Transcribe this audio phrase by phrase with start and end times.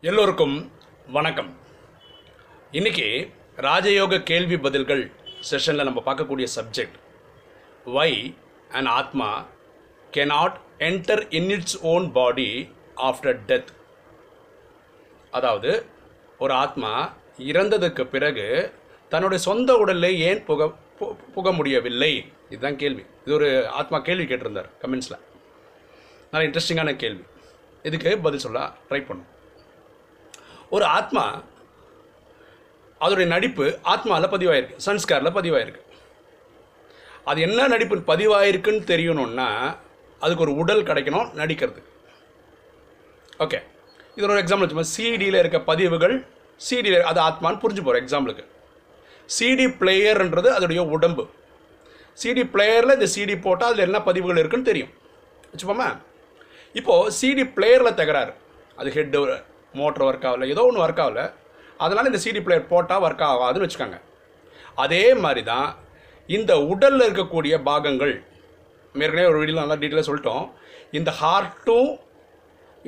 [0.00, 0.72] எல்லோருக்கும்
[1.06, 1.56] வணக்கம்.
[2.70, 5.10] இன்னைக்கு ராஜயோக கேள்வி பதில்கள்
[5.50, 6.94] செஷனில் நம்ம பார்க்கக்கூடிய subject
[7.84, 8.34] why
[8.70, 9.46] and atma
[10.12, 13.66] cannot enter in its own body after death
[15.30, 15.86] அதாவது
[16.38, 18.72] ஒரு ஆத்மா இறந்ததுக்கு பிறகு
[19.08, 22.32] தன்னுடைய சொந்த உடலில் ஏன் புக பு- புக முடியவில்லை?
[22.50, 23.04] இதுதான் கேள்வி.
[23.24, 25.18] இது ஒரு ஆத்மா கேள்வி கேட்டிருந்தார் கமெண்ட்ஸில்
[26.30, 27.22] நல்ல இன்ட்ரெஸ்டிங்கான கேள்வி.
[27.82, 29.34] இதுக்கு பதில் சொல்ல ட்ரை பண்ணும்
[30.70, 31.24] ஒரு ஆத்மா
[33.00, 35.82] அதோடைய நடிப்பு ஆத்மாவில் பதிவாயிருக்கு சன்ஸ்காரில் பதிவாயிருக்கு.
[37.24, 39.48] அது என்ன நடிப்பு பதிவாயிருக்குன்னு தெரியணும்னா
[40.20, 41.92] அதுக்கு ஒரு உடல் கிடைக்கணும் நடிக்கிறதுக்கு.
[43.44, 43.58] ஓகே
[44.16, 46.14] இது ஒரு எக்ஸாம்பிள் வச்சுப்போம் சிடியில் இருக்க பதிவுகள்
[46.56, 48.44] சிடியில் அது ஆத்மான்னு புரிஞ்சு போகிற எக்ஸாம்பிளுக்கு
[49.38, 51.24] சிடி பிளேயர்ன்றது அதோடைய உடம்பு.
[52.22, 54.92] சிடி பிளேயரில் இந்த சிடி போட்டால் அதில் என்ன பதிவுகள் இருக்குன்னு தெரியும்.
[55.52, 55.88] வச்சுப்போமா
[56.72, 58.32] இப்போது சிடி பிளேயரில் தகராறு.
[58.76, 59.20] அது ஹெட்டு
[59.80, 61.22] மோட்ரு ஒர்க் ஆகல ஏதோ ஒன்று ஒர்க் ஆகல.
[61.84, 63.98] அதனால் இந்த சிடி பிளேயர் போட்டால் ஒர்க் ஆகாதுன்னு வச்சுக்கோங்க.
[64.84, 65.68] அதே மாதிரி தான்
[66.36, 68.14] இந்த உடலில் இருக்கக்கூடிய பாகங்கள்
[68.94, 70.44] ஏற்கனவே ஒரு வீடியோ நல்லா டீட்டெயிலாக சொல்லிட்டோம்.
[70.98, 71.90] இந்த ஹார்ட்டும்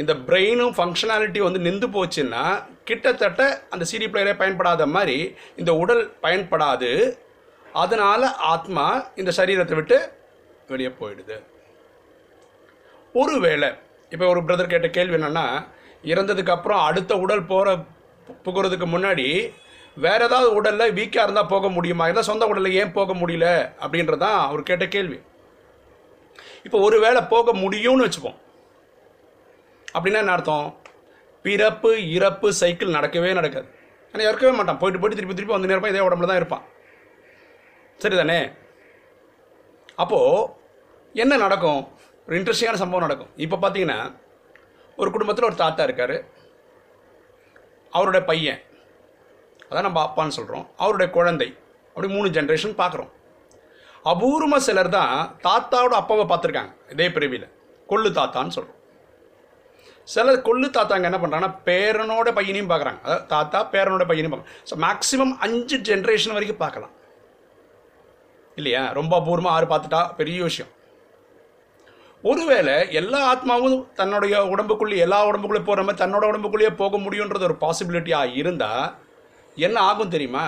[0.01, 2.43] இந்த பிரெயினும் ஃபங்க்ஷனாலிட்டி வந்து நின்று போச்சுன்னா
[2.89, 3.43] கிட்டத்தட்ட
[3.75, 5.17] அந்த சிடி பிளேயரே பயன்படாத மாதிரி
[5.61, 6.91] இந்த உடல் பயன்படாது.
[7.83, 8.87] அதனால் ஆத்மா
[9.21, 9.99] இந்த சரீரத்தை விட்டு
[10.71, 11.37] வெளியே போயிடுது.
[13.21, 13.69] ஒருவேளை
[14.15, 15.47] இப்போ ஒரு பிரதர் கேட்ட கேள்வி என்னென்னா
[16.05, 17.77] இறந்ததுக்கு அப்புறம் அடுத்த உடல் போகிற
[18.45, 19.53] புகிறதுக்கு முன்னாடி
[19.97, 22.05] வேறு ஏதாவது உடலில் வீக்காக இருந்தால் போக முடியுமா?
[22.05, 23.47] இருந்தால் சொந்த உடலில் ஏன் போக முடியல?
[23.81, 25.19] அப்படின்றது தான் அவர் கேட்ட கேள்வி.
[26.63, 28.39] இப்போ ஒரு வேளை போக முடியும்னு வச்சுப்போம்.
[29.97, 30.81] அப்படின்னா என்ன அர்த்தம்?
[31.43, 33.69] பிறப்பு இறப்பு சைக்கிள் நடக்கவே நடக்காது.
[34.13, 34.79] ஆனால் இறக்கவே மாட்டான்.
[34.79, 36.65] போயிட்டு போயிட்டு திருப்பி திருப்பி வந்து இருப்பான் இதே உடம்புல தான் இருப்பான்.
[38.03, 38.53] சரிதானே?
[39.95, 40.49] அப்போது
[41.13, 41.89] என்ன நடக்கும்?
[42.27, 43.31] ஒரு இன்ட்ரெஸ்டிங்கான சம்பவம் நடக்கும்.
[43.37, 44.15] இப்போ பார்த்தீங்கன்னா
[45.03, 46.17] ஒரு குடும்பத்தில் ஒரு தாத்தா இருக்கார்.
[47.93, 48.61] அவருடைய பையன்.
[49.69, 51.49] அதான் நம்ம அப்பான்னு சொல்கிறோம் அவருடைய குழந்தை.
[51.93, 53.13] அப்படி மூணு ஜென்ரேஷன் பார்க்குறோம்.
[54.11, 55.15] அபூர்வமாக சிலர் தான்
[55.47, 56.73] தாத்தாவோட அப்பாவை பார்த்துருக்காங்க.
[56.95, 57.49] இதே பிரிவியில்
[57.91, 58.77] கொள்ளு தாத்தான்னு சொல்கிறோம்
[60.13, 63.01] சிலர் கொள்ளு தாத்தாங்க என்ன பண்ணுறாங்கன்னா பேரனோட பையனையும் பார்க்குறாங்க.
[63.07, 64.65] அதாவது தாத்தா பேரனோட பையனையும் பார்க்குறாங்க.
[64.71, 66.95] ஸோ மேக்ஸிமம் அஞ்சு ஜென்ரேஷன் வரைக்கும் பார்க்கலாம்.
[68.59, 68.83] இல்லையா?
[68.99, 70.73] ரொம்ப அபூர்வமாக ஆறு பார்த்துட்டா பெரிய விஷயம்.
[72.25, 78.35] ஒருவேளை எல்லா ஆத்மாவும் தன்னுடைய உடம்புக்குள்ளே எல்லா உடம்புக்குள்ளே போகிற மாதிரி தன்னோட உடம்புக்குள்ளேயே போக முடியுன்றது ஒரு பாசிபிலிட்டியாக
[78.41, 78.87] இருந்தால்
[79.57, 80.45] என்ன ஆகும் தெரியுமா?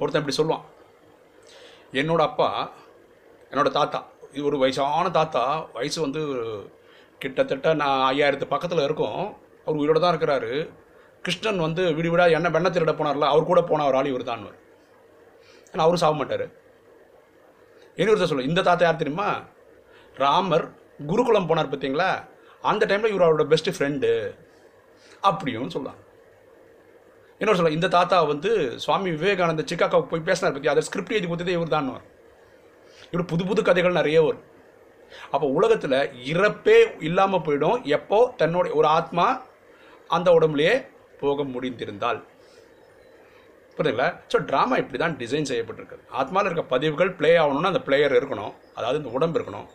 [0.00, 0.64] ஒருத்தன் இப்படி சொல்லுவான்.
[2.00, 2.48] என்னோட அப்பா
[3.50, 4.00] என்னோட தாத்தா
[4.34, 5.42] இது ஒரு வயசான தாத்தா
[5.76, 6.20] வயசு வந்து
[7.22, 9.22] கிட்டத்தட்ட நான் ஐயாயிரத்து பக்கத்தில் இருக்கோம்.
[9.64, 10.52] அவர் உயிரோட தான் இருக்கிறாரு.
[11.24, 14.46] கிருஷ்ணன் வந்து வீடு வீடா என்ன வெண்ணை திருட போனார்ல அவர் கூட போன ஒரு ஆள் இவர் தான்
[15.72, 16.46] ஆனால் அவரும் சாக மாட்டார்.
[17.98, 19.28] இன்னொருத்தர் சொல்லுவோம் இந்த தாத்தா யார் தெரியுமா?
[20.16, 20.64] ராமர்
[21.10, 22.10] குருகுலம் போனார் பார்த்தீங்களா
[22.70, 24.10] அந்த டைமில் இவர் அவரோட பெஸ்ட் ஃப்ரெண்டு
[25.28, 26.00] அப்படியும் சொல்லலாம்.
[27.40, 28.50] இன்னொரு சொல்ல இந்த தாத்தா வந்து
[28.84, 31.88] சுவாமி விவேகானந்த சிக்காக்காவுக்கு போய் பேசினார் பற்றி அதை ஸ்கிரிப்ட் எழுதி கொடுத்ததே இவர் தான்
[33.12, 34.44] இவர் புது புது கதைகள் நிறைய வரும்.
[35.34, 35.96] அப்போ உலகத்தில்
[36.32, 36.76] இறப்பே
[37.08, 37.80] இல்லாமல் போயிடும்.
[37.96, 39.26] எப்போ தன்னோட ஒரு ஆத்மா
[40.16, 40.74] அந்த உடம்புலையே
[41.22, 42.20] போக முடிந்திருந்தால்.
[43.76, 44.08] புரியுதுங்களா?
[44.32, 48.52] ஸோ ட்ராமா இப்படி தான் டிசைன் செய்யப்பட்டிருக்கு ஆத்மாவில் இருக்க பதிவுகள் ப்ளே ஆகணும்னா அந்த பிளேயர் இருக்கணும்.
[48.78, 49.66] அதாவது இந்த உடம்பு இருக்கணும்.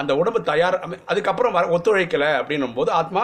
[0.00, 0.76] அந்த உடம்பு தயார்
[1.10, 3.22] அதுக்கப்புறம் வர ஒத்துழைக்கலை அப்படின்னும் போது ஆத்மா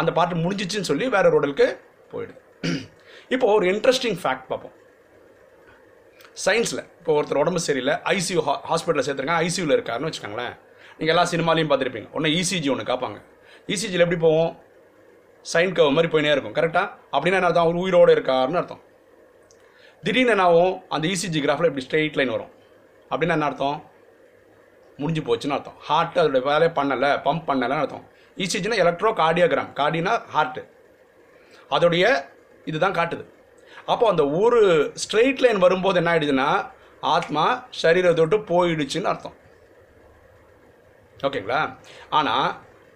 [0.00, 1.66] அந்த பாட்டு முடிஞ்சிச்சுன்னு சொல்லி வேற ஒரு உடலுக்கு
[2.12, 2.40] போயிடுது.
[3.34, 4.74] இப்போ ஒரு இன்ட்ரெஸ்டிங் ஃபேக்ட் பார்ப்போம்.
[6.44, 10.54] சயின்ஸில் இப்போ ஒருத்தர் உடம்பு சரியில்லை ஐசியூ ஹா ஹாஸ்பிட்டலில் சேர்த்துருக்காங்க ஐசியூவில் இருக்காருன்னு வச்சுக்கோங்களேன்.
[10.98, 12.08] நீங்கள் எல்லா சினிமாலையும் பார்த்துருப்பீங்க.
[12.16, 13.18] ஒன்று இசிஜி ஒன்று காப்பாங்க.
[13.74, 14.52] இசிஜியில் எப்படி போவோம்?
[15.52, 17.66] சைன் கவ் மாதிரி போயினே இருக்கும் கரெக்டாக அப்படின்னா என்ன அர்த்தம்?
[17.66, 18.82] அவர் உயிரோடு இருக்காருன்னு அர்த்தம்.
[20.06, 22.52] திடீர்னு என்ன ஆகும் அந்த இசிஜி கிராஃபில் இப்படி ஸ்ட்ரெயிட் லைன் வரும்.
[23.10, 23.78] அப்படின்னா என்ன அர்த்தம்?
[25.00, 25.78] முடிஞ்சு போச்சுன்னு அர்த்தம்.
[25.86, 28.04] ஹார்ட் அதோட வேலையை பண்ணலை பம்ப் பண்ணலைன்னு அர்த்தம்.
[28.44, 30.62] இசிஜினா எலக்ட்ரோ கார்டியோகிராம் கார்டினா ஹார்ட்டு
[31.76, 32.04] அதோடைய
[32.70, 33.24] இதுதான் காட்டுது.
[33.92, 34.60] அப்போ அந்த ஒரு
[35.02, 36.48] ஸ்ட்ரெயிட் லைன் வரும்போது என்ன ஆயிடுதுன்னா
[37.14, 37.44] ஆத்மா
[37.82, 39.36] சரீரத்தை விட்டு போயிடுச்சுன்னு அர்த்தம்.
[41.26, 41.60] ஓகேங்களா?
[42.18, 42.48] ஆனால்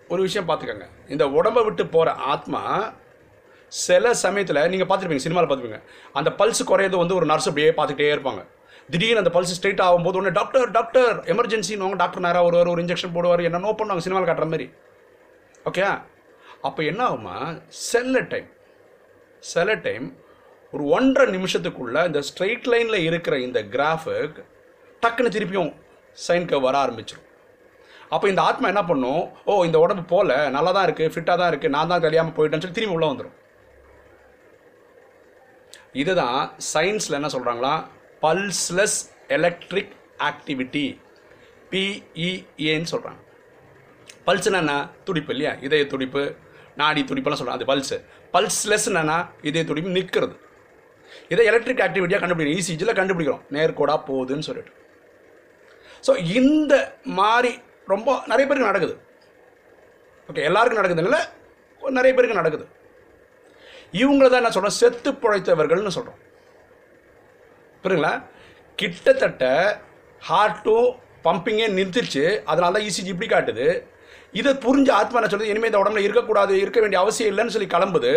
[0.08, 0.86] ஒரு விஷயம் பார்த்துக்கோங்க.
[1.08, 2.62] இந்த உடம்பை விட்டு போகிற ஆத்மா
[3.72, 5.80] சில சமயத்தில் நீங்கள் பார்த்துருப்பீங்க சினிமாவில் பார்த்துருப்பீங்க.
[6.18, 8.42] அந்த பல்ஸ் குறையிறது வந்து ஒரு நர்ஸ் அப்படியே பார்த்துக்கிட்டே இருப்பாங்க.
[8.92, 13.42] திடீர்னு அந்த பல்ஸ் ஸ்ட்ரெயிட் ஆகும்போது ஒன்று டாக்டர் டாக்டர் எமர்ஜென்சின்னு டாக்டர் நேராக வருவார் ஒரு இன்ஜெக்ஷன் போடுவார்.
[13.48, 14.68] என்னென்னோ பண்ணுவாங்க சினிமாவில் காட்டுற மாதிரி.
[15.70, 15.84] ஓகே
[16.68, 17.36] அப்போ என்ன ஆகுமா
[17.90, 18.48] சில டைம்
[19.42, 20.06] சில டைம்
[20.72, 24.38] ஒரு ஒன்றரை நிமிஷத்துக்குள்ளே இந்த ஸ்ட்ரெயிட் லைனில் இருக்கிற இந்த கிராஃபுக்
[25.02, 25.72] டக்குன்னு திருப்பியும்
[26.26, 27.26] சைன்க்கு வர ஆரம்பிச்சிடும்
[28.14, 29.22] அப்போ இந்த ஆத்மா என்ன பண்ணும்?
[29.50, 32.78] ஓ இந்த உடம்பு போல நல்லா தான் இருக்குது ஃபிட்டாக தான் இருக்குது நான் தான் தெரியாமல் போயிட்டேன்னு சொல்லி
[32.78, 33.36] திரும்பி உள்ளே வந்துடும்
[35.92, 37.84] இதுதான் சயின்ஸில் என்ன சொல்கிறாங்களா
[38.22, 38.98] பல்ஸ்லெஸ்
[39.28, 41.00] எலக்ட்ரிக் ஆக்டிவிட்டி
[41.70, 43.20] பிஇஏன்னு சொல்கிறாங்க
[44.26, 44.90] பல்ஸ்னா என்ன?
[45.04, 45.52] துடிப்பு இல்லையா?
[45.52, 46.36] இதய துடிப்பு
[46.74, 47.96] நாடி துடிப்பெல்லாம் சொல்கிறாங்க அது பல்ஸு
[48.34, 50.34] பல்ஸ்லெஸ் என்னன்னா இதய துடிப்பு நிற்கிறது.
[51.28, 53.42] இதை எலக்ட்ரிக் ஆக்டிவிட்டியாக கண்டுபிடிக்கிறோம் இசிஜியில் கண்டுபிடிக்கிறோம்.
[53.56, 54.72] நேர்கோடாக போகுதுன்னு சொல்லிட்டு.
[56.06, 58.94] ஸோ இந்த மாதிரி ரொம்ப நிறைய பேருக்கு நடக்குது.
[60.28, 61.18] ஓகே எல்லாருக்கும் நடக்குதுங்கள
[61.82, 62.66] நிறைய பேருக்கு நடக்குது.
[63.92, 66.20] இவங்கள தான் என்ன சொல்கிறோம் செத்து பிழைத்தவர்கள்னு சொல்கிறோம்
[67.84, 68.12] புரியுங்களா
[68.80, 69.44] கிட்டத்தட்ட
[70.22, 70.88] ஹார்ட்டும்
[71.26, 73.66] பம்பிங்கே நிறுத்திடுச்சு அதனால தான் இசிஜி இப்படி காட்டுது.
[74.38, 75.50] இதை புரிஞ்ச ஆத்மா என்ன சொல்லுது?
[75.52, 78.12] இனிமேல் இந்த உடம்புல இருக்கக்கூடாது இருக்க வேண்டிய அவசியம் இல்லைன்னு சொல்லி கிளம்புது.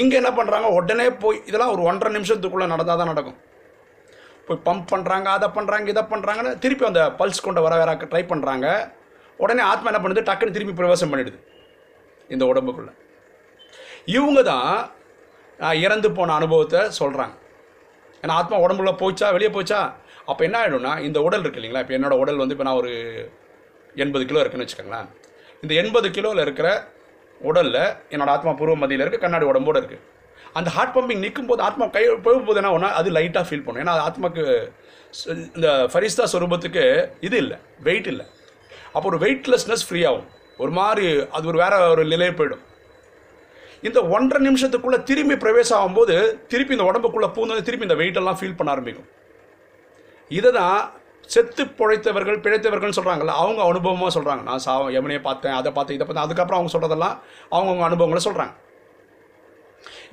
[0.00, 3.38] இங்கே என்ன பண்ணுறாங்க உடனே போய் இதெல்லாம் ஒரு ஒன்றரை நிமிஷத்துக்குள்ளே நடந்தால் தான் நடக்கும்.
[4.46, 8.66] போய் பம்ப் பண்ணுறாங்க அதை பண்ணுறாங்க இதை பண்ணுறாங்கன்னு திருப்பி அந்த பல்ஸ் கொண்டு வர வேற ட்ரை பண்ணுறாங்க
[9.44, 10.26] உடனே ஆத்மா என்ன பண்ணுது?
[10.28, 11.38] டக்குன்னு திருப்பி பிரவேசம் பண்ணிடுது.
[12.34, 12.92] இந்த உடம்புக்குள்ளே.
[14.16, 14.72] இவங்க தான்
[15.62, 17.36] நான் இறந்து போன அனுபவத்தை சொல்கிறாங்க
[18.22, 19.80] ஏன்னா ஆத்மா உடம்புல போச்சா வெளியே போச்சா?
[20.30, 21.82] அப்போ என்ன ஆகிடும்னா இந்த உடல் இருக்கு இல்லைங்களா?
[21.84, 22.92] இப்போ என்னோடய உடல் வந்து இப்போ நான் ஒரு
[24.04, 25.08] எண்பது கிலோ இருக்குன்னு வச்சுக்கோங்களேன்.
[25.62, 26.68] இந்த எண்பது கிலோவில் இருக்கிற
[27.50, 27.82] உடலில்
[28.12, 30.06] என்னோடய ஆத்மா பூர்வ மதியில் இருக்குது கண்ணாடி உடம்போடு இருக்குது
[30.58, 33.82] அந்த ஹார்ட் பம்பிங் நிற்கும் போது ஆத்மா கை போகும்போது என்ன ஒன்றா அது லைட்டாக ஃபீல் பண்ணும்.
[33.84, 34.44] ஏன்னா அது ஆத்மாக்கு
[35.56, 36.84] இந்த ஃபரிஸ்தா ஸ்வரூபத்துக்கு
[37.26, 37.58] இது இல்லை
[37.88, 38.26] வெயிட் இல்லை.
[38.94, 40.28] அப்போ ஒரு வெயிட்லெஸ்னஸ் ஃப்ரீ ஆகும்.
[40.62, 41.06] ஒரு மாதிரி
[41.36, 42.64] அது ஒரு வேறு ஒரு நிலையை போயிடும்.
[43.88, 46.14] இந்த ஒன்றரை நிமிஷத்துக்குள்ளே திரும்பி பிரவேசம் ஆகும்போது
[46.52, 49.08] திருப்பி இந்த உடம்புக்குள்ளே பூந்து திருப்பி இந்த வெயிட்டெல்லாம் ஃபீல் பண்ண ஆரம்பிக்கும்.
[50.38, 50.80] இதை தான்
[51.34, 56.26] செத்து பிழைத்தவர்கள் பிழைத்தவர்கள்னு சொல்கிறாங்கல்ல அவங்க அனுபவமாக சொல்கிறாங்க நான் சா எவனையே பார்த்தேன் அதை பார்த்தேன் இதை பார்த்தேன்
[56.26, 57.16] அதுக்கப்புறம் அவங்க சொல்கிறதெல்லாம்
[57.56, 58.54] அவங்கவுங்க அனுபவங்களை சொல்கிறாங்க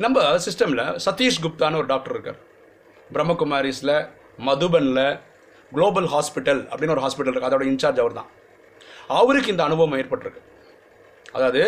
[0.03, 2.39] நம்ம சிஸ்டமில் சதீஷ் குப்தான்னு ஒரு டாக்டர் இருக்கார்.
[3.15, 3.95] பிரம்மகுமாரிஸில்
[4.47, 5.05] மதுபனில்
[5.71, 8.29] குளோபல் ஹாஸ்பிட்டல் அப்படின்னு ஒரு ஹாஸ்பிட்டல் இருக்குது அதோட இன்சார்ஜ் அவர் தான்
[9.19, 10.41] அவருக்கு இந்த அனுபவம் ஏற்பட்டிருக்கு.
[11.35, 11.61] அதாவது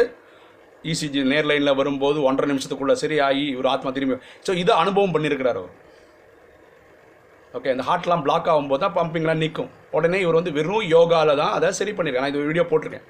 [0.92, 4.16] இசிஜி நேர் லைனில் வரும்போது ஒன்றரை நிமிஷத்துக்குள்ளே சரி ஆகி இவர் ஆத்மா திரும்பி
[4.48, 5.74] ஸோ இதை அனுபவம் பண்ணியிருக்கிறார் அவர்.
[7.58, 11.70] ஓகே அந்த ஹார்ட்லாம் பிளாக் ஆகும்போது தான் பம்பிங்லாம் நிற்கும் உடனே இவர் வந்து வெறும் யோகாவில் தான் அதை
[11.80, 13.08] சரி பண்ணியிருக்கேன் நான் இது வீடியோ போட்டிருக்கேன்.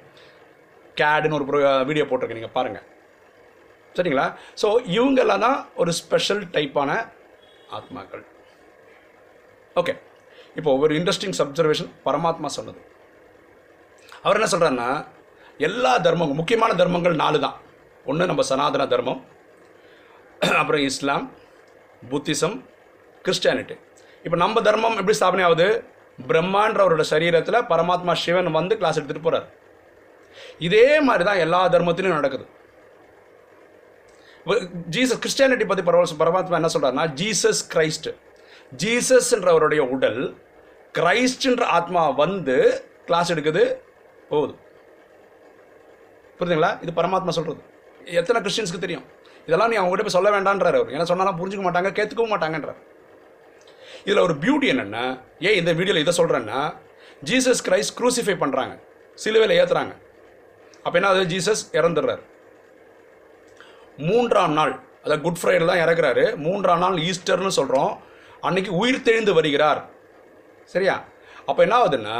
[1.02, 1.46] கேடுன்னு ஒரு
[1.90, 2.40] வீடியோ போட்டிருக்கேன்.
[2.42, 2.86] நீங்கள் பாருங்கள்
[3.98, 4.26] சரிங்களா?
[4.62, 4.68] ஸோ
[4.98, 6.90] இவங்கெல்லாம் தான் ஒரு ஸ்பெஷல் டைப்பான
[7.78, 8.24] ஆத்மாக்கள்.
[9.82, 9.94] ஓகே
[10.60, 12.80] இப்போ ஒரு இன்ட்ரெஸ்டிங் சப்சர்வேஷன் பரமாத்மா சொன்னது.
[14.24, 14.90] அவர் என்ன சொல்கிறாருன்னா
[15.68, 17.56] எல்லா தர்மங்கள் முக்கியமான தர்மங்கள் நாலு தான்
[18.10, 19.22] ஒன்று நம்ம சனாதன தர்மம்
[20.60, 21.26] அப்புறம் இஸ்லாம்
[22.12, 22.58] புத்திசம்
[23.26, 23.76] கிறிஸ்டியானிட்டி.
[24.26, 25.68] இப்போ நம்ம தர்மம் எப்படி ஸ்தாபனை ஆகுது?
[26.30, 29.48] பிரம்மான்றவரோட சரீரத்தில் பரமாத்மா சிவன் வந்து கிளாஸ் எடுத்துகிட்டு போகிறார்
[30.68, 32.46] இதே மாதிரி தான் எல்லா தர்மத்திலையும் நடக்குது.
[34.96, 38.10] ஜீசஸ் கிறிஸ்டியானிட்டி பற்றி பரவாயில்ல பரமாத்மா என்ன சொல்கிறாருன்னா ஜீசஸ் கிரைஸ்ட்
[38.84, 40.22] ஜீசஸ்ன்றவருடைய உடல்
[40.98, 42.58] கிரைஸ்ட்ன்ற ஆத்மா வந்து
[43.08, 43.64] கிளாஸ் எடுக்குது
[44.32, 44.54] போகுது.
[46.40, 46.72] புரியுதுங்களா?
[46.84, 47.62] இது பரமாத்மா சொல்கிறது
[48.20, 49.06] எத்தனை கிறிஸ்டின்ஸ்க்கு தெரியும்?
[49.48, 50.92] இதெல்லாம் நீ அவங்ககிட்ட போய் சொல்ல வேண்டான்றார் அவர்.
[50.96, 52.80] ஏன்னா சொன்னாலும் புரிஞ்சுக்க மாட்டாங்க கேத்துக்கவும் மாட்டாங்கன்றார்.
[54.08, 55.04] இதில் ஒரு பியூட்டி என்னென்னா
[55.48, 56.60] ஏன் இந்த வீடியோவில் இதை சொல்கிறேன்னா
[57.30, 58.76] ஜீசஸ் கிரைஸ்ட் க்ரூசிஃபை பண்ணுறாங்க
[59.24, 59.94] சிலுவையில் ஏற்றுறாங்க
[60.84, 62.24] அப்போ என்ன அது ஜீசஸ் இறந்துடுறாரு.
[64.10, 66.24] மூன்றாம் நாள் அதாவது குட் ஃப்ரைடே தான் இறக்குறாரு.
[66.46, 67.92] மூன்றாம் நாள் ஈஸ்டர்னு சொல்கிறோம்
[68.48, 69.82] அன்னைக்கு உயிர் தெழுந்து வருகிறார்.
[70.74, 70.96] சரியா?
[71.50, 72.18] அப்போ என்ன ஆகுதுன்னா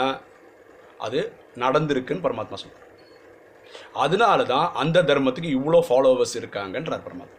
[1.08, 1.20] அது
[1.64, 2.89] நடந்திருக்குன்னு பரமாத்மா சொல்கிறார்
[4.04, 7.36] அதனால தான் அந்த தர்மத்துக்கு இவ்வளோ ஃபாலோவர்ஸ் இருக்காங்கன்றார் பரமாத்மா.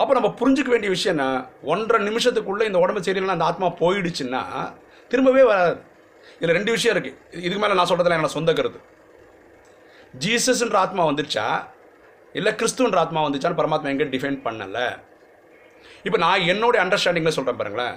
[0.00, 1.26] அப்போ நம்ம புரிஞ்சுக்க வேண்டிய விஷயம் என்ன?
[1.72, 4.42] ஒன்றரை நிமிஷத்துக்குள்ளே இந்த உடம்பு சரியில்லைன்னா அந்த ஆத்மா போயிடுச்சுன்னா
[5.12, 5.76] திரும்பவே வராது.
[6.38, 8.80] இதில் ரெண்டு விஷயம் இருக்குது இதுக்கு மேலே நான் சொல்கிறதுல என்னோட சொந்த கருத்து.
[10.24, 11.46] ஜீசஸ்ன்ற ஆத்மா வந்துருச்சா?
[12.38, 14.86] இல்லை கிறிஸ்துன்ற ஆத்மா வந்துச்சான்னு பரமாத்மா எங்கே டிஃபைன் பண்ணலை.
[16.06, 17.96] இப்போ நான் என்னோடய அண்டர்ஸ்டாண்டிங்கில் சொல்கிறேன் பாருங்களேன்.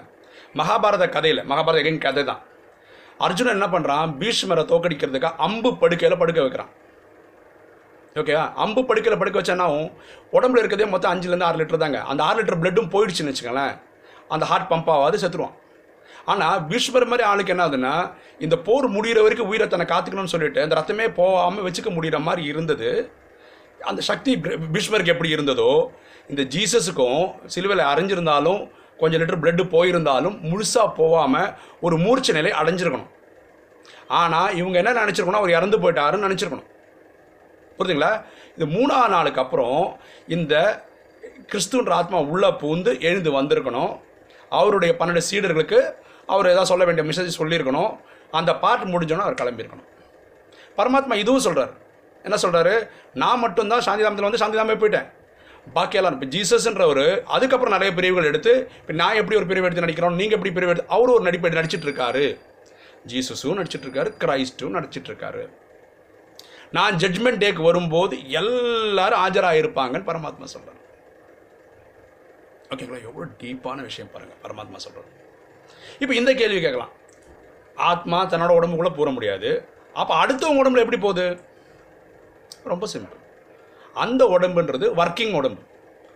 [0.59, 2.41] மகாபாரத கதையில் மகாபாரத எகைன் கதை தான்
[3.25, 6.71] அர்ஜுனன் என்ன பண்ணுறான் பீஷ்மரை தோக்கடிக்கிறதுக்கு அம்பு படுக்கையில் படுக்க வைக்கிறான்.
[8.21, 9.89] ஓகேவா அம்பு படுக்கையில் படுக்க வச்சானாவும்
[10.37, 11.99] உடம்புல இருக்கிறதே மொத்தம் அஞ்சுலேருந்து ஆறு லிட்டர் தாங்க.
[12.11, 13.75] அந்த ஆறு லிட்டர் பிளட்டும் போயிடுச்சுன்னு வச்சுக்கோங்களேன்.
[14.35, 15.55] அந்த ஹார்ட் பம்ப் ஆகாது செத்துருவான்.
[16.31, 17.93] ஆனால் பீஷ்மர் மாதிரி ஆளுக்கு என்ன ஆகுதுன்னா
[18.45, 22.89] இந்த போர் முடிகிற வரைக்கும் உயிரை தன்னை காத்துக்கணும்னு சொல்லிட்டு அந்த ரத்தமே போகாமல் வச்சுக்க முடிகிற மாதிரி இருந்தது.
[23.89, 24.31] அந்த சக்தி
[24.73, 25.71] பீஷ்மருக்கு எப்படி இருந்ததோ
[26.31, 27.21] இந்த ஜீசஸுக்கும்
[27.53, 28.61] சிலுவையில் அரைஞ்சிருந்தாலும்
[28.99, 31.49] கொஞ்சம் லிட்டர் பிளட்டு போயிருந்தாலும் முழுசாக போகாமல்
[31.85, 33.11] ஒரு மூர்ச்ச நிலை அடைஞ்சிருக்கணும்.
[34.21, 36.67] ஆனால் இவங்க என்ன நினச்சிருக்கணும் அவர் இறந்து போயிட்டாருன்னு நினச்சிருக்கணும்.
[37.77, 38.11] புரியுதுங்களா?
[38.55, 39.79] இது மூணாவது நாளுக்கு அப்புறம்
[40.35, 40.53] இந்த
[41.51, 43.91] கிறிஸ்துன்ற ஆத்மா உள்ளே பூந்து எழுந்து வந்திருக்கணும்.
[44.59, 45.79] அவருடைய பன்னெண்டு சீடர்களுக்கு
[46.33, 47.91] அவர் ஏதாவது சொல்ல வேண்டிய மெசேஜ் சொல்லியிருக்கணும்.
[48.37, 49.89] அந்த பார்ட் முடிஞ்சோன்னே அவர் கிளம்பியிருக்கணும்.
[50.77, 51.73] பரமாத்மா இதுவும் சொல்கிறார்
[52.25, 52.73] என்ன சொல்கிறாரு
[53.21, 55.07] நான் மட்டும்தான் சாந்திதாமத்தில் வந்து சாந்திதாமே போயிட்டேன்.
[55.75, 57.05] பாக்கியெல்லாம் இப்போ ஜீசஸ்ன்றவர்
[57.35, 60.93] அதுக்கப்புறம் நிறைய பிரிவுகள் எடுத்து இப்போ நான் எப்படி ஒரு பிரிவு எடுத்து நடிக்கிறோம் நீங்கள் எப்படி பிரிவு எடுத்து
[60.95, 62.25] அவரும் ஒரு நடிப்பு எடுத்து நடிச்சிட்டு இருக்காரு.
[63.11, 65.43] ஜீசஸும் நடிச்சிட்டு இருக்காரு கிரைஸ்டும் நடிச்சிட்டு இருக்காரு.
[66.77, 70.81] நான் ஜட்மெண்ட் டேக்கு வரும்போது எல்லாரும் ஆஜராயிருப்பாங்கன்னு பரமாத்மா சொல்கிறார்
[72.71, 73.01] ஓகேங்களா?
[73.09, 75.11] எவ்வளோ டீப்பான விஷயம் பாருங்கள் பரமாத்மா சொல்கிறார்
[76.01, 76.91] இப்போ இந்த கேள்வி கேட்கலாம்.
[77.91, 79.49] ஆத்மா தன்னோட உடம்புக்குள்ளே பூர முடியாது.
[80.01, 81.25] அப்போ அடுத்தவங்க உடம்புல எப்படி போகுது?
[82.73, 83.23] ரொம்ப சிம்பிள்
[84.03, 85.61] அந்த உடம்புன்றது ஒர்க்கிங் உடம்பு.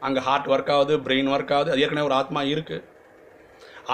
[0.05, 2.87] அங்கே ஹார்ட் ஒர்க் ஆகுது பிரெயின் ஒர்க் ஆகுது அது ஏற்கனவே ஒரு ஆத்மா இருக்குது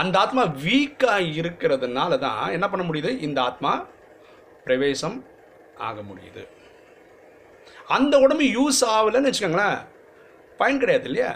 [0.02, 3.12] அந்த ஆத்மா வீக்காக இருக்கிறதுனால தான் என்ன பண்ண முடியுது?
[3.28, 3.72] இந்த ஆத்மா
[4.66, 5.18] பிரவேசம்
[5.88, 6.44] ஆக முடியுது.
[7.98, 9.78] அந்த உடம்பு யூஸ் ஆகலைன்னு வச்சுக்கோங்களேன்
[10.60, 11.32] பயன் கிடையாது இல்லையா?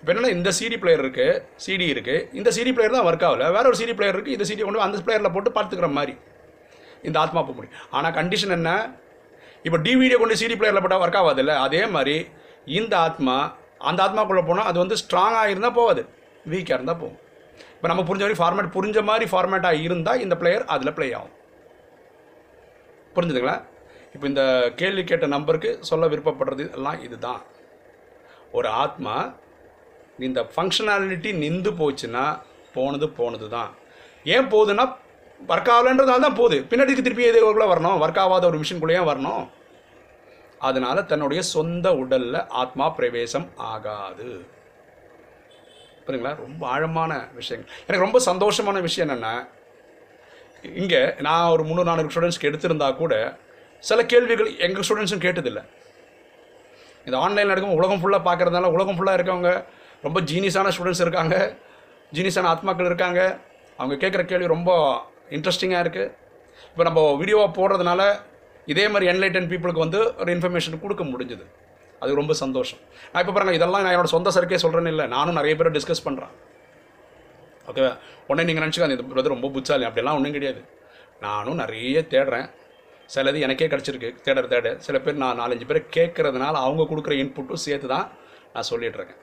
[0.00, 3.46] இப்போ என்னென்னா இந்த சிடி பிளேயர் இருக்குது சிடி இருக்குது இந்த சிடி பிளேயர் தான் ஒர்க் ஆகலை.
[3.56, 6.14] வேற ஒரு சிடி பிளேயர் இருக்குது இந்த சிடி கொண்டு அந்த பிளேயரில் போட்டு பார்த்துக்கிற மாதிரி.
[7.08, 7.78] இந்த ஆத்மா போக முடியும்.
[7.96, 8.70] ஆனால் கண்டிஷன் என்ன?
[9.66, 12.16] இப்போ டிவிடியை கொண்டு சிடி பிளேயரில் போட்டால் ஒர்க் ஆகாது இல்லை அதே மாதிரி
[12.80, 13.36] இந்த ஆத்மா
[13.88, 16.02] அந்த ஆத்மாக்குள்ளே போனால் அது வந்து ஸ்ட்ராங்காக இருந்தால் போகாது.
[16.52, 17.18] வீக்காக இருந்தால் போகும்.
[17.74, 21.34] இப்போ நம்ம புரிஞ்ச மாதிரி ஃபார்மேட் புரிஞ்ச மாதிரி ஃபார்மேட்டாக இருந்தால் இந்த பிளேயர் அதில் ப்ளே ஆகும்.
[23.16, 23.56] புரிஞ்சுதுங்களா?
[24.14, 24.42] இப்போ இந்த
[24.80, 27.42] கேள்வி கேட்ட நம்பருக்கு சொல்ல விருப்பப்படுறது எல்லாம் இதுதான்.
[28.58, 29.16] ஒரு ஆத்மா
[30.28, 32.24] இந்த ஃபங்க்ஷனாலிட்டி நின்று போச்சுன்னா
[32.76, 33.70] போனது போனது தான்
[34.34, 34.84] ஏன் போகுதுன்னா
[35.46, 36.56] ஒர்க் ஆகலன்றதால தான் போகுது.
[36.70, 37.98] பின்னாடிக்கு திருப்பி எதுக்குள்ளே வரணும்.
[38.04, 39.44] ஒர்க் ஆகாத ஒரு மிஷின்குள்ளேயே வரணும்.
[40.58, 44.46] அதனால் தன்னுடைய சொந்த உடலில் ஆத்மா பிரவேசம் ஆகாது.
[46.06, 47.72] புரியுங்களா ரொம்ப ஆழமான விஷயங்கள்.
[47.86, 49.34] எனக்கு ரொம்ப சந்தோஷமான விஷயம் என்னென்னா
[50.62, 53.38] இங்கே நான் ஒரு முந்நூறு நானூறு ஸ்டூடெண்ட்ஸ்க்கு எடுத்திருந்தா கூட
[53.80, 55.62] சில கேள்விகள் எங்கள் ஸ்டூடெண்ட்ஸும் கேட்டதில்லை.
[57.04, 59.64] இந்த ஆன்லைனில் எடுக்கும் உலகம் ஃபுல்லாக பார்க்குறதுனால உலகம் ஃபுல்லாக இருக்கவங்க
[60.02, 61.36] ரொம்ப ஜீனியஸான ஸ்டூடெண்ட்ஸ் இருக்காங்க
[62.12, 63.38] ஜீனியஸான ஆத்மாக்கள் இருக்காங்க.
[63.76, 64.70] அவங்க கேட்குற கேள்வி ரொம்ப
[65.36, 66.12] இன்ட்ரெஸ்டிங்காக இருக்குது
[66.70, 68.02] இப்போ நம்ம வீடியோவாக போடுறதுனால
[68.72, 71.44] இதே மாதிரி என்லைட்டன் பீப்புளுக்கு வந்து ஒரு இன்ஃபர்மேஷன் கொடுக்க முடிஞ்சுது.
[72.02, 72.80] அது ரொம்ப சந்தோஷம்.
[73.12, 75.06] நான் இப்போ பாருங்கள் இதெல்லாம் நான் என்னோடய சொந்த சர்க்கே சொல்கிறேன்னு இல்லை.
[75.14, 76.34] நானும் நிறைய பேரை டிஸ்கஸ் பண்ணுறேன்
[77.70, 77.92] ஓகேவா
[78.28, 80.60] உடனே நீங்கள் நினச்சிக்காது இந்த பிரதர் ரொம்ப புச்சாலி அப்படிலாம் ஒன்றும் கிடையாது.
[81.26, 82.48] நானும் நிறைய தேடுறேன்.
[83.14, 84.10] சிலது எனக்கே கிடச்சிருக்கு.
[84.26, 88.06] தேடுற தேட சில பேர் நான் நாலஞ்சு பேர் கேட்குறதுனால அவங்க கொடுக்குற இன்புட்டும் சேர்த்து தான்
[88.54, 89.16] நான் சொல்லிட்டு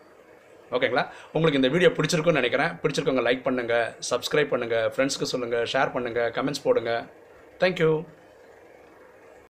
[0.72, 1.04] ஓகேங்களா?
[1.34, 2.72] உங்களுக்கு இந்த வீடியோ பிடிச்சிருக்குன்னு நினைக்கிறேன்.
[2.84, 6.94] பிடிச்சிருக்கவங்க லைக் பண்ணுங்கள் சப்ஸ்கிரைப் பண்ணுங்கள் ஃப்ரெண்ட்ஸ்க்கு சொல்லுங்கள் ஷேர் பண்ணுங்கள் கமெண்ட்ஸ் போடுங்க.
[7.64, 7.90] தேங்க்யூ